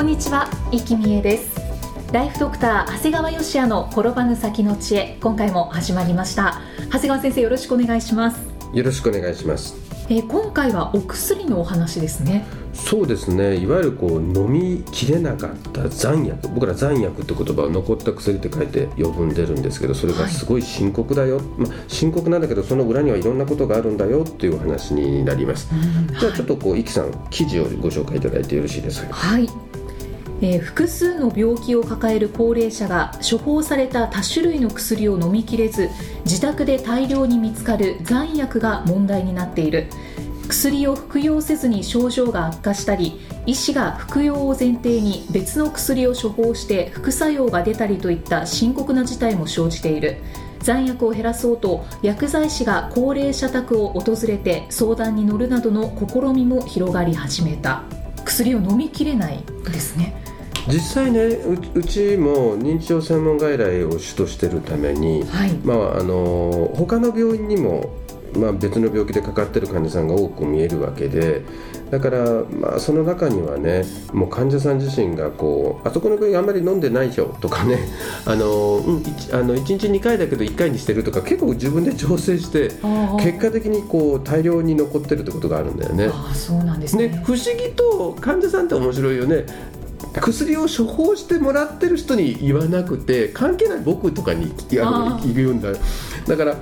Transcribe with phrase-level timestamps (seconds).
[0.00, 1.60] こんにちは、生きみえです
[2.10, 8.40] ライフドクター長谷川芳也の転ばぬ先の知恵今回も始まりました長谷川先生よろしくお願いします
[8.72, 9.74] よろしくお願いします。
[10.08, 13.56] えー今回はお薬のお話ですねそうですね。
[13.56, 21.42] いわゆるこう飲みきれなかった残薬、僕ら残薬って言葉を残った薬って書いて呼んでるんですけど、それがすごい深刻だよ。
[21.58, 25.68] まあ深刻なんだけど、その裏にはいろんなことがあるんだよっていうお話になります。
[26.18, 29.12] じゃあちょっとこうイキさん記事をご紹介いただいてよろしいですか？
[29.12, 29.48] はい、
[30.42, 35.90] えー複数の病気を抱える高齢者が処方された多種類の薬を飲みきれず
[36.24, 39.86] 自宅で大量に見つかる残薬が問題になっている。
[40.48, 50.16] 薬を服用せずに症状が悪化したり医師が服用を前提に別の薬を処方して副作用が出たりといった深刻な事態も生じている。
[50.60, 57.84] 残薬を減らそうと薬剤師が高齢者宅を訪れて相談に乗るなどの試みも広がり始めた。
[58.24, 60.14] 薬を飲みきれないですね。
[60.68, 65.52] 実際ねううちも認知症専門外来を主としてるために、はい。
[65.64, 67.90] まああの他の病院にも、
[68.36, 71.42] まあ、別の病気でかかってる患者さんが多く見えるわけで
[71.90, 73.82] だから、まあ、その中にはね
[74.12, 77.78] もう患者さん自身がこうあそこの病院あんまり飲んでないでしょとかね
[78.26, 82.70] あの、うん、一あの1日2回だけど1回にしてるとか結構自分で調整して
[83.18, 86.04] 結果的にこう大量に残ってるってことがあるんだよね。
[86.06, 87.08] あーそうなんですね。
[87.08, 89.44] ね、不思議と患者さんって面白いよね
[90.20, 95.72] 薬を処方してもらってる人に言わなくて関係ない僕とかに言うんだ。
[96.26, 96.56] だから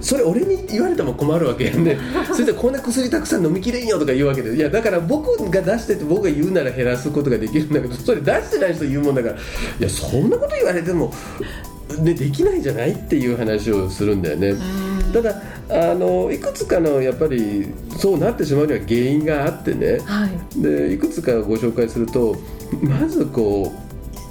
[0.00, 1.98] それ俺に言われても困るわけやんね。
[2.32, 4.54] それでこんな薬たくさん飲みきれんよとか言うわけで。
[4.54, 9.34] いやだから僕が出してて僕が言うなら減らすことができるんだけどそれ出してない人言うもんだから。
[9.34, 9.38] い
[9.80, 11.12] やそんなこと言われても、
[12.00, 14.54] ね、できないじゃないっていう話をするんだよね。
[15.12, 17.66] ただあのいくつかのやっぱり
[17.98, 19.98] そうなってしまうには原因があってね。
[20.04, 20.62] はい。
[20.62, 22.36] でいくつかご紹介すると
[22.82, 23.72] まずこ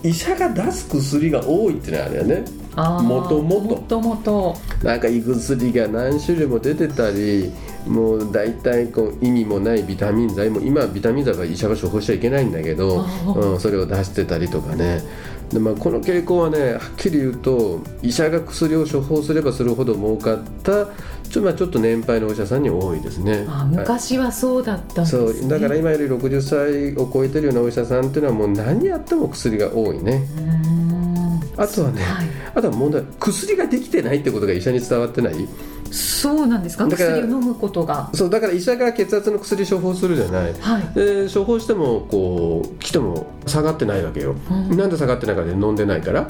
[0.03, 2.45] う医者が出す薬が多いっていうのはあるよね。
[2.75, 3.61] もともと。
[3.61, 4.55] もともと。
[4.83, 7.51] なんか胃薬が何種類も出てたり
[7.87, 15.01] もう大体こう意味もないビタミン剤も今はビタミン剤は医者が処方しちゃいけないんだけど、うん、それを出してたりとかね
[15.51, 20.87] で、まあ、この傾向はねはっきり言うと医者が薬を処方すればするほど儲かった
[21.29, 23.45] ちょ,、まあ、ちょっと年配のお医者さんに多いですね。
[23.49, 25.33] あ昔はそうだったんですね。
[25.33, 25.49] そう。
[25.49, 30.27] だから今より60歳を超えてるようなお医者さんっていうのはもう何やっても薬が多いね。
[30.37, 31.15] うーん。
[31.57, 32.27] あとはね、はい。
[32.53, 35.33] あとは問題薬ができてないってことが医者に伝わってない
[35.91, 36.87] そうなんですか？
[36.87, 38.09] 薬を飲むことが。
[38.13, 40.53] そうだから医者が血圧の薬処方するじゃない。
[40.59, 40.93] はい。
[40.95, 44.77] で処方してもこう来ても下がってないわけよ、うん。
[44.77, 46.27] なんで下がってないかで飲んでないから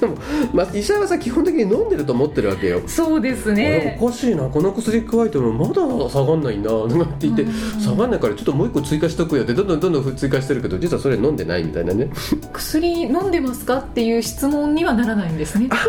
[0.00, 0.16] でも、
[0.52, 2.82] まあ、医者はさ基本的に飲んでると思ってるわけよ。
[2.86, 3.98] そうですね。
[4.00, 4.48] おかしいな。
[4.48, 5.74] この薬加えてもまだ
[6.08, 7.80] 下がんないなとかって言ってうん。
[7.80, 12.10] 下がんないからちょっともう一個追加しとくよってどんどんどんどん追加してるけど実はそれ飲んでないみたいなね。
[12.52, 15.68] 薬飲んでますかっていう質問にはならないんですね。
[15.70, 15.84] あんま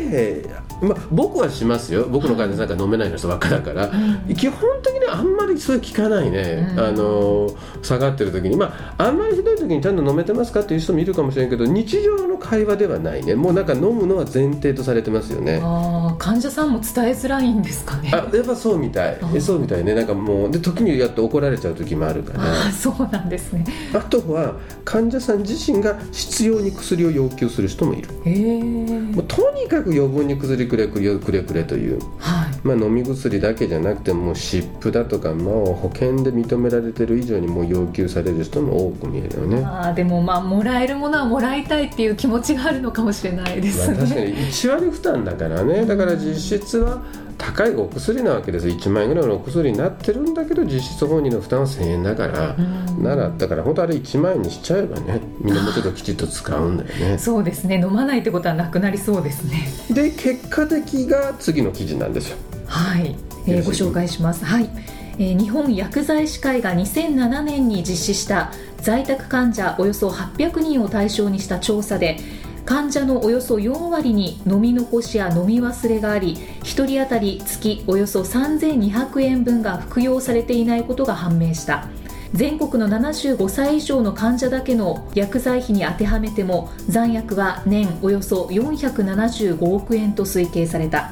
[0.00, 0.42] りね、
[0.82, 2.06] まあ、僕はしますよ。
[2.08, 4.34] 僕の患者さんが飲めないの人ばっかだから、うん。
[4.34, 6.80] 基本的にはあんまりそれ聞かないね、うん。
[6.80, 7.50] あの
[7.82, 8.56] 下がってる時に。
[8.56, 8.66] ま
[8.98, 15.60] ああんまりひどい時にちゃんと飲めてますかっていう人もいるかもしれないけど日常の会話ではないねもうなんか飲むのは前提とされてますよね。
[16.20, 18.10] 患者さんも伝えづらいんですかね。
[18.12, 19.16] あやっぱそうみたい。
[19.16, 19.94] うんえそうみたいね。
[19.94, 22.70] なんかもうで時にやっと怒られちゃう時もあるから。
[22.70, 23.64] そうなんですね。
[23.94, 28.08] あとは患者さん自身が必要に薬を要求する人もいる。
[28.26, 31.98] へえもうとにかく余分に薬くれくれくれくれという。
[32.18, 32.50] はい。
[32.62, 39.62] まあ、飲み薬だけじゃなくてもう湿布だとかもう保険で認められてる以上にもう要求される人も多く見えるよね。
[39.62, 45.86] まあーでもまあもらえるものはもらいたいっていう気持ちがあるのかもしれないですね、あ、確かに1割負担だからね。
[45.86, 47.02] だから実質は
[47.38, 48.68] 高いお薬なわけです。
[48.68, 53.02] 1万円ぐらいのお薬になってるんだけど実質本人の負担は1000円だから、うん。
[53.02, 57.18] ならだから本当あれ1万円にしちゃえばねみんなもうちょっときちっと使うんだよね。
[57.18, 57.76] そうですね。
[57.76, 59.68] 飲まないってことはなくなりそうですね。
[59.90, 62.36] で結果的が次の記事なんですよ。
[62.66, 63.16] はい、
[63.46, 64.44] えーご紹介します。
[64.44, 64.68] はい、
[65.18, 68.52] えー日本薬剤師会が2007年に実施した
[68.82, 72.18] 在宅患者およそ800人を対象にした調査で
[72.70, 81.88] 患者のおよそ4割に飲み残しや飲み忘れがあり1人当たり月およそ3200円分が服用されていないことが判明した。
[82.32, 91.10] 全国の75歳以上の患者だけの薬剤費に当てはめても残薬は年およそ475億円と推計された。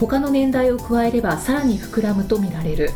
[0.00, 2.90] 他の年代を加えればさらに膨らむとみられる。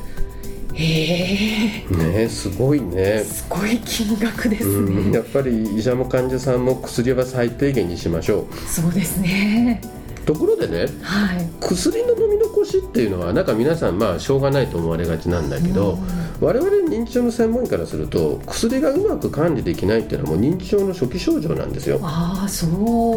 [0.74, 3.24] へえねすごいね。
[3.24, 5.00] すごい金額ですね。
[5.00, 5.12] うん。
[5.12, 9.80] やっぱり医者も患者さんも薬は最低限にしましょそうですね。
[9.96, 11.48] うところでねはい。
[11.60, 15.98] 薬の飲み残しっていうのはなんか皆さんまあしょうがないと思われがちなんだけど、
[16.40, 22.66] 我々認知症の専門医からすると薬がうまく管理できないっていうのはもう認知症の初期症状なんですよ、ああそ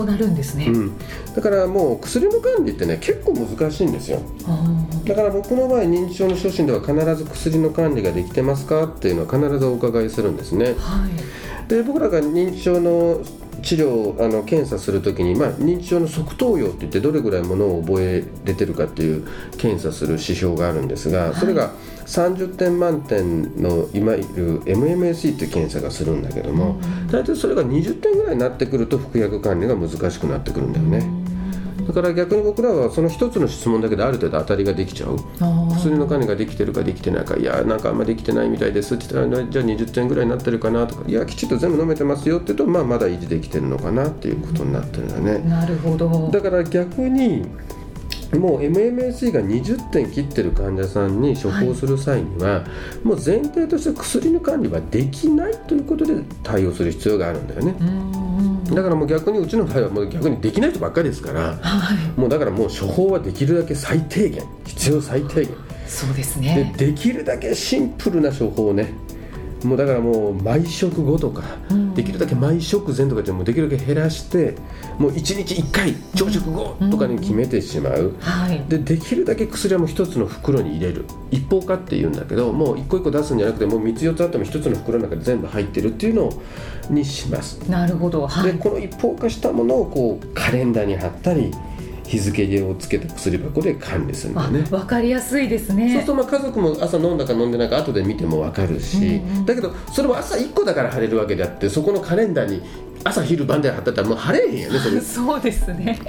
[0.01, 0.94] うなるんですね、うん、
[1.35, 4.21] だからもう薬の管理ってね結構難しいんですよ。
[4.45, 4.65] あ
[5.06, 10.71] だから僕の場合認知症の初診では必ず薬の管理ができてますかっていうのは必ずお伺いするんですね。
[10.71, 11.69] ーはい。
[11.69, 13.21] で僕らが認知症の
[13.63, 19.25] 治療あの検査するときに、まあ、認知症の側頭葉って言ってどれぐらいものを覚えれてるかっていう
[19.57, 21.71] 検査する指標があるんですが、いそれが
[22.06, 26.80] 30点満点のいわゆる MMSE っていう検査がするんだけども、
[27.10, 31.22] 大体それが20点ぐらいになってくると服薬管理が難しくなってくるんだよね。
[31.88, 35.18] だから逆に僕らはその一つの質問だけである程度当たりができちゃう。
[35.74, 45.39] 薬の管理ができてるかできてないかいやなんかあんまできてないみたいですって言ったらじゃあ20点ぐらいになってるかなとかいやきちっと全部飲めてますよって言うとまあまだ維持できてるのかなっていうことになってるんだね。
[45.39, 46.30] なるほど。
[46.31, 47.45] だから逆に
[48.38, 52.65] もう MMSE が20点切ってる患者さんに処方する際には、
[53.03, 57.75] もう前提として薬の管理はできないということで対応する必要があるんだよね
[58.73, 62.19] だからもう逆にうちの場合はもう逆にできない人ばっかりですからはい。
[62.19, 65.49] もうだからもう処方はできるだけ最低限必要最低限。
[65.87, 66.73] そうですでね。
[66.77, 68.93] できるだけシンプルな処方ね
[69.63, 71.94] もうだからもう毎食後とか、うん。
[71.94, 74.56] できるだけ毎食前とかでもできるだけ減らして
[74.98, 78.63] もう1日1回朝食後とかに決めてしまう、はい。
[78.68, 81.06] でできるだけ薬はもう一つの袋に入れる。
[81.31, 86.31] 一方化っていうんだけどもう一個一個出すんじゃなくてもう3つ4つあっても一つの袋の中で全部入ってるっていうの
[86.89, 87.59] にします。
[87.69, 88.27] なるほど。
[88.27, 88.51] はい。
[88.51, 91.51] でこの一方化したものをこうカレンダーに貼ったり
[92.05, 94.65] 日付をつけた薬箱で管理するんだね。
[94.69, 99.45] わかりやすいですそうするねとまあ家族も朝飲んだか飲んでないか後で見ても分かるし、うんうん。
[99.45, 102.61] だけどそれも朝1個だから貼れるわけであってそこのカレンダーに
[103.03, 105.00] 朝昼晩で貼ってたらもう貼れへんやねそれ。
[105.01, 106.00] そうですね。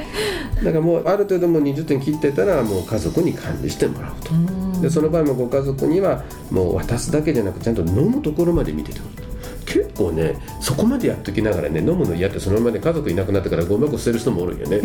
[0.62, 4.32] だからもうある程度もう20点切ってたらもう家族に管理してもらうと。
[4.35, 4.81] うん。
[4.81, 9.34] でその場合もご家族にはもう渡すだけじゃなくちゃんと飲むところまで見ててもらう
[9.75, 14.76] 結構ねそこまでやっときながらね飲むの嫌ってそのままで家族いなくなってからゴミ箱捨てる人もおるんよね。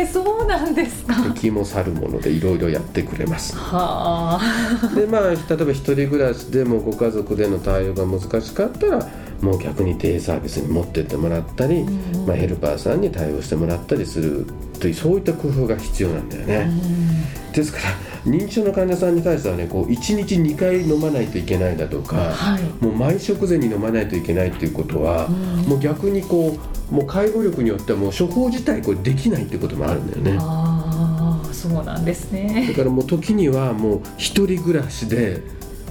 [0.00, 1.14] えー、そうなんですか。
[1.34, 3.56] 敵も去るものでいろいろやってくれます。
[3.56, 4.94] はあ。
[4.96, 9.08] でまあ例えば一人暮らしでもご家族での対応が難しかったら
[9.40, 11.84] もう逆にデイサービスに持ってってもらったり、
[12.26, 14.44] まあ、ヘルパーさんに対応してもらったりする
[14.80, 16.70] というそういった工夫が必要なんだよね、
[17.52, 17.84] ですから
[18.24, 26.56] 認知症の患者さんに対してはねこう1日2回飲まないといけないだとか、はいもう毎食前に飲まないといけないっていうことは、もう逆にこ
[26.90, 30.38] うもう介護力によってはもう処方自体これできないっていうこともあるんだよね。
[30.40, 35.42] ああそうなんですねだからもう時にはもう一人暮らしで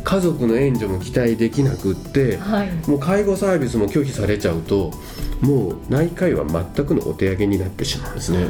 [0.03, 4.94] 家族の援助も期待できなくってはいもう介護サービスも拒否されちゃうと
[5.41, 8.47] もう内科医は全くのお手上げになってしまうんですね。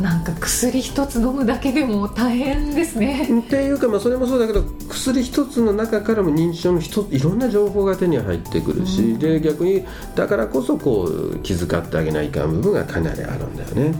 [0.00, 3.24] なんか薬一つ飲むだけでも大変ですね。
[3.24, 9.84] っていうか、まあ、それもそうだけど薬一つの中からも認知症の一ついろんな情報が手に入ってくるし、で逆に
[10.14, 13.94] だからこそこう気遣ってあげないかん部分がかなりあるんだよね。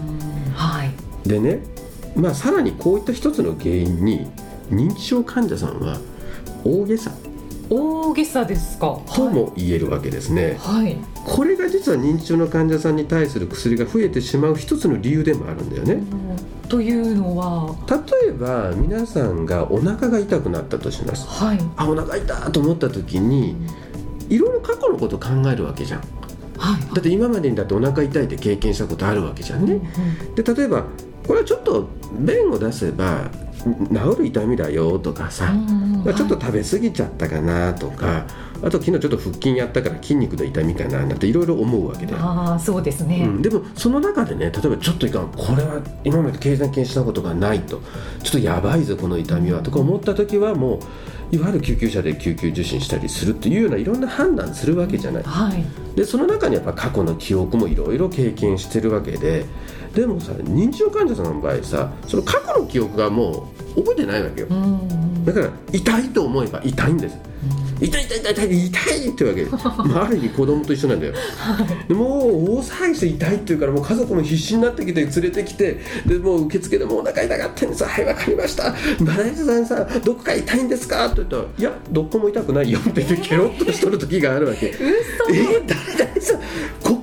[0.55, 0.91] はい。
[1.27, 1.59] でね、
[2.15, 4.27] まあ、さらにこういった一つの原因に
[4.69, 5.97] 認知症患者さんは
[6.63, 7.11] 大げさ
[7.69, 8.99] 大げさですか？
[9.13, 10.97] とも言えるわけですね、はい。
[11.25, 16.01] これが実は認知症の患者さんに対する薬が増えてしまう一つの理由でもあるんだよね。
[16.67, 17.75] というのは？
[17.87, 21.27] 例えば皆さんがお腹が痛くなったとします。
[21.27, 21.59] はい。
[21.77, 23.55] あお腹痛いと思った時に
[24.29, 26.01] いろいろ過去のこと考えるわけじゃん。
[26.57, 26.81] はい。
[26.93, 29.79] だって今までにだってお腹痛いって経験したことあるわけじゃんね、
[30.35, 30.85] で例えば
[31.25, 31.87] これはちょっと
[32.19, 33.29] 便を出せば
[33.75, 38.25] 治る痛みだよとかさ、まあちょっと食べ過ぎちゃったかなとか、
[38.61, 47.81] あと昨日ちょっと腹筋やったから筋肉の痛みかななんていろいろ思うわけで、ああそうですね、うん、でもその中でね例えばちょっといかんこれは今まで経験したことがないと
[48.23, 50.79] ちょっとやばいぞこの痛みはとか思った時はも
[51.31, 55.23] ういわゆる救急車で救急受診したりするっていうようないろんな判断するわけじゃない。
[55.23, 55.63] はい。
[55.95, 59.45] でその中にやっぱ過去の記憶もいろいろ経験してるわけで
[59.93, 63.48] でもさ認知症患者さんの場合さその過去の記憶がもう
[63.83, 64.47] 覚えてないわけよ。
[65.25, 67.17] だから痛いと思えば痛いんです。
[67.81, 69.45] 痛い痛い痛い痛い痛いってわけ。
[69.89, 71.13] まあ、ある意味子供と一緒なんだよ、
[71.87, 78.75] でもう大騒ぎして痛いって言うからもう家族も必死になってきて連れてきてでもう受付でもうお腹痛がってんですはいわかりました。
[78.99, 81.05] マネージャーさんさどこか痛いんですか？
[81.05, 84.65] って言ったらいやどこも痛くないよって言ってケロッとしとる時があるわけ。
[84.67, 86.41] えー、誰々さん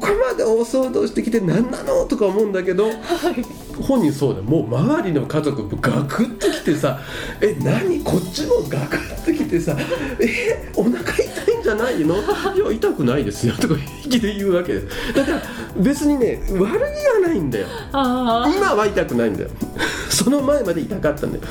[0.07, 2.95] ここまで大騒動してきて何なのとか思うんだけど、はい。
[3.83, 6.99] 本人そうだもう周りの家族もガクッときてさ
[7.43, 8.03] 「え何？
[8.03, 9.77] こっちもガクッときてさ
[10.19, 12.17] 「えお腹痛いんじゃないの?
[12.57, 14.87] 」いや痛くないですよ」とか平気で言うわけです。
[15.15, 15.43] だから
[15.77, 17.67] 別にね悪気がないんだよ。
[17.93, 19.51] 今は痛くないんだよ。
[20.09, 21.45] その前まで痛かったんだよ。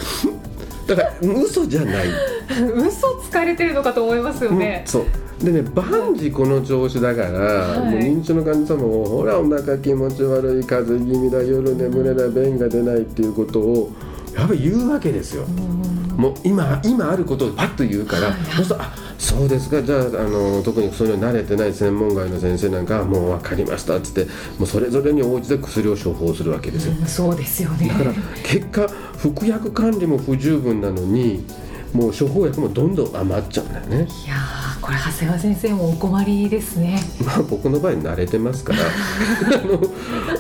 [0.88, 2.08] だから嘘じゃない。
[2.76, 5.06] 嘘つかれてるのかと思いますよね、うん、そう
[5.44, 13.92] でね万事この調子だから、はい、もう認知症の患者さんもほらお腹気持ち悪い風邪気味だ夜眠れない便が出ないっていうことを
[14.36, 15.46] やっぱり言うわけですよ。
[15.46, 24.26] もう今今あることをパッと言うから、はい、そうするとあそうですかじゃああの特にそういうの慣れてない専門外の先生なんかはもう分かりましたっつって
[24.58, 26.96] もうそれぞれに応じて薬を処方するわけですよ。
[26.98, 28.14] うん、そうですよねだから
[28.44, 28.88] 結果
[29.18, 31.46] 服薬管理も不十分なのに
[31.94, 34.08] もう処方薬もどんどん余っちゃうんだよね。
[34.26, 34.36] いや
[34.82, 37.00] これ長谷川先生もお困りですね。
[37.26, 38.80] まあ僕の場合慣れてますから。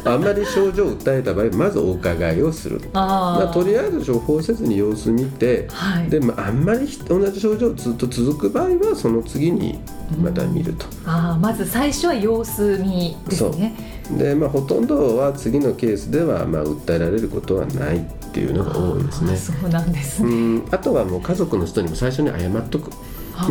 [0.06, 2.82] あのあんまり症状を訴えた場合まずお伺いをする。
[2.94, 9.80] あ、まあ、とりあえず処方せずに様子見て、はい、で、まあ、あんまり同じ症状ずっと続く場合はその次に
[10.22, 13.74] また見ると、うん、あまず最初は様子見ですね。
[14.18, 18.01] で、まあ、ほとんどは次のケースでは、まあ、訴えられることはないっ
[18.32, 19.36] ていうのが多いですね。
[19.36, 20.62] そうなんですね。
[20.72, 22.92] あとはもう家族の人にも最初に謝っとく。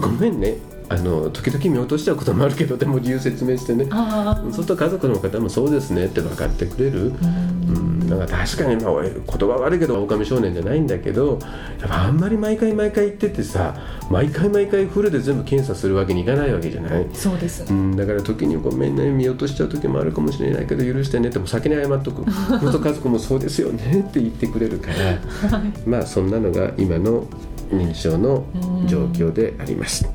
[0.01, 0.57] ごめんね
[0.89, 3.87] あの時々見落としちゃうこともあるけどでも理由説明してね。
[3.91, 7.07] そうすると家族の方もそうですねって分かってくれる。
[7.09, 8.09] うん。
[8.09, 11.39] だから確かにまあ言葉悪いけど狼少年じゃないんだけど
[11.81, 13.75] やっぱあんまり毎回毎回言っててさ
[14.11, 17.07] 毎回毎回フルで全部検査するわけにいかないわけじゃない？
[17.15, 22.25] そうです、うん、だから時にごめんね見落としちゃう時もあるかもしれないけど許してねっても先に謝っとく。
[22.63, 24.95] 元家族もそうですよねって言ってくれるから、
[25.59, 27.25] はい、まあそんなのが今の
[27.71, 28.45] 認知症の
[28.87, 30.07] 状況であります。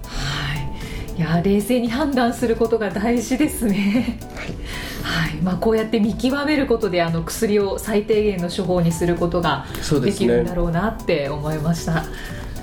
[1.19, 4.17] いや冷静に判断することが大事ですね。
[5.03, 9.65] はい、はい、まあ、こうやって見極めることであの薬を最低限の処方にすることが
[10.01, 12.03] できるんだろうなって思いました。
[12.03, 12.07] ね、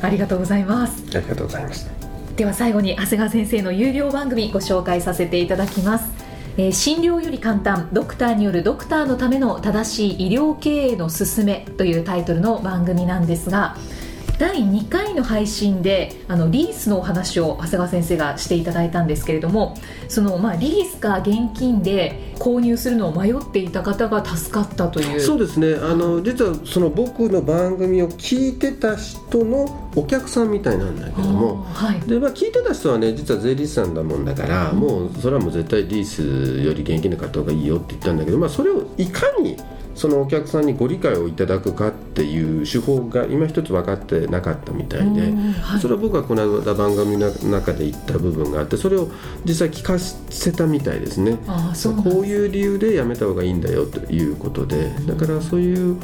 [0.00, 1.04] ありがとうございます。
[1.14, 1.90] ありがとうございます。
[2.36, 6.08] では最後に長谷川先生の有料番組ご紹介させていただきます。
[6.56, 13.76] えー、診療より簡単ドクターによるドクターのための正しい医療経営の勧めというタイトルの番組なんですが
[14.38, 19.76] 第2回の配信であのリースのお話を長谷川先生がしていただいたんですけれども
[20.08, 25.20] その、まあ、リースか現金で購入するのを迷っていた方が助かったという。
[25.20, 25.74] そうですね。
[25.74, 39.56] あの実はその僕の番組を聞いてた人のお客さんみたいなんだけども、はい、でまあ、聞いてた人はね実は税理士さんだもんだから、うん、もうそれはもう絶対リースより現金で買った方がいいよって言ったんだけど、まあ、それをいかに
[39.96, 49.08] そのお客さんにご理解をいただくかっていう手法が今一つ分かってなかったみたいで、はい、それは僕はこの間番組の中で言った部分があってそれを
[49.46, 51.38] 実際聞かせたみたいですね。
[52.04, 55.98] こういう理由でやめた方がいいんだよということでだからそういう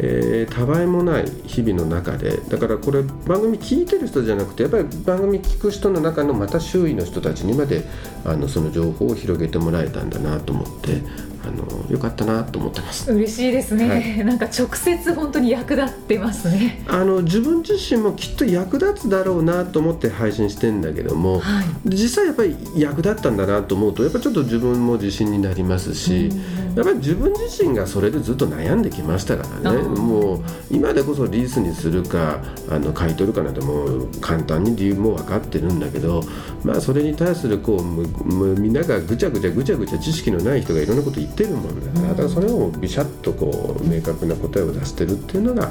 [0.00, 7.84] えー、たわいもない日々の中でだからこれ番組聞いてる人じゃなくてやっぱり番組聞く人の中のまた周囲の人たちにまで
[8.24, 11.02] あのその情報を広げてもらえたんだなと思って
[11.48, 13.10] あのよかったなと思ってます。
[13.10, 16.84] 嬉しいですね、はい、 なんか直接本当に役立ってますね。
[16.86, 26.30] あの自分自身もきっと役立つだろうなと思って配信してんだけども、はい、実際やっぱり役立ったんだなと思うとやっぱちょっと自分も自信になりますし
[26.76, 29.82] やっぱり自分自身がそれでずっと悩んできましたからね。
[29.82, 30.40] もう
[30.70, 36.22] 今でこそリースにするかあの買い取るかなんてもう簡単に理由も分かってるんだけど
[36.64, 37.82] まあそれに対するこう
[38.60, 45.70] みんながぐちゃぐちゃぐちゃぐちゃ知識のない人がいろんなこと言ってるもんだからだからそれをビシャッとこう明確な答えを出してるっていうのが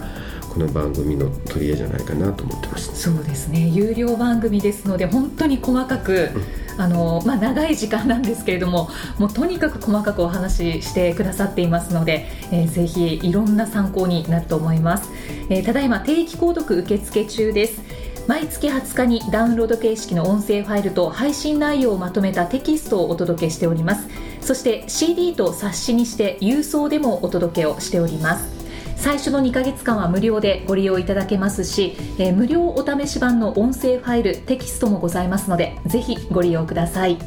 [0.50, 2.96] この番組の取り柄じゃないかなと思ってます。
[2.96, 3.68] そうですね。
[3.68, 6.32] 有料番組ですので本当に細かく、
[6.76, 15.10] うん、あのまあ、長い時間なんですけれどももうとにかく細かくお話ししてくださっていますので、えー、ぜひいろんな参考になると思います、
[15.50, 17.82] えー、ただいま定期購読受付中です。
[18.28, 24.10] 毎月20日にダウンロード形式の音声ファイルと配信内容をまとめたテキストをお届けしております
[24.48, 28.48] そして CD と冊子にして郵送でもお届けをしております。
[28.96, 37.18] 最初の2ヶ月間は無料でご利用いただけますし、えー、無料お試し版の音声ファイルテキストもございますのでぜひご利用ください。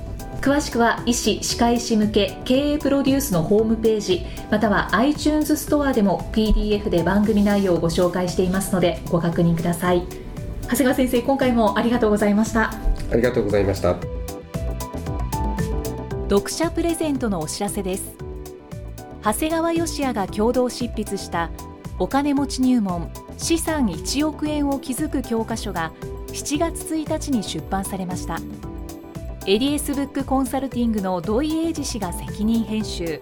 [0.41, 10.07] 詳しくは医師・歯科医師向け経営プロデュースのホームページまたは iTunes ストアでも PDF で番組内容をご紹介していますのでご確認ください。
[10.63, 12.73] 長谷川先生今回もありがとうございました。
[13.13, 14.20] ありがとうございました。
[16.31, 18.15] 読者プレゼントのお知らせです。
[19.25, 21.51] 長谷川義也が共同執筆した
[21.99, 25.93] お金持ち入門資産1億円を築く教科書が
[26.29, 28.39] 7月1日に出版されました。
[29.49, 33.21] エリエスブックコンサルティングの土井英二氏が責任編集。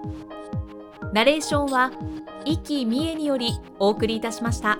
[1.13, 1.91] ナレーションは
[2.43, 4.79] 生きみえによりお送りいたしました。